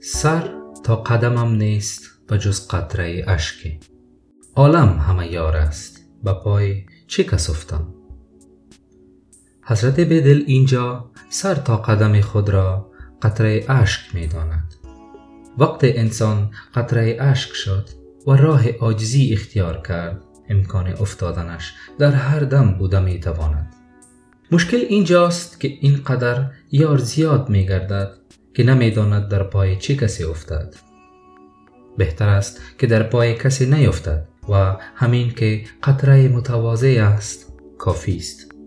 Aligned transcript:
سر 0.00 0.50
تا 0.84 0.96
قدمم 0.96 1.54
نیست 1.54 2.02
به 2.28 2.38
جز 2.38 2.68
قطره 2.68 3.24
اشکی 3.26 3.80
عالم 4.56 4.98
همه 4.98 5.32
یار 5.32 5.56
است 5.56 6.04
به 6.24 6.32
پای 6.32 6.84
چه 7.06 7.24
کس 7.24 7.50
افتم 7.50 7.94
حضرت 9.62 10.00
بدل 10.00 10.42
اینجا 10.46 11.10
سر 11.30 11.54
تا 11.54 11.76
قدم 11.76 12.20
خود 12.20 12.48
را 12.48 12.90
قطره 13.22 13.64
اشک 13.68 14.14
می 14.14 14.26
داند. 14.26 14.74
وقت 15.58 15.80
انسان 15.82 16.50
قطره 16.74 17.16
اشک 17.20 17.52
شد 17.52 17.88
و 18.26 18.30
راه 18.30 18.70
عاجزی 18.70 19.32
اختیار 19.32 19.82
کرد 19.82 20.22
امکان 20.48 20.86
افتادنش 20.86 21.74
در 21.98 22.12
هر 22.12 22.40
دم 22.40 22.74
بوده 22.78 23.00
می 23.00 23.20
تواند. 23.20 23.74
مشکل 24.52 24.76
اینجاست 24.76 25.60
که 25.60 25.68
این 25.68 25.96
قدر 25.96 26.50
یار 26.72 26.98
زیاد 26.98 27.48
می 27.48 27.66
گردد 27.66 28.18
که 28.54 28.62
نمی 28.62 28.90
داند 28.90 29.28
در 29.28 29.42
پای 29.42 29.76
چه 29.76 29.96
کسی 29.96 30.24
افتد. 30.24 30.74
بهتر 31.96 32.28
است 32.28 32.60
که 32.78 32.86
در 32.86 33.02
پای 33.02 33.34
کسی 33.34 33.66
نیفتد 33.66 34.28
و 34.48 34.76
همین 34.94 35.30
که 35.30 35.64
قطره 35.82 36.28
متواضع 36.28 37.10
است 37.14 37.52
کافی 37.78 38.16
است. 38.16 38.57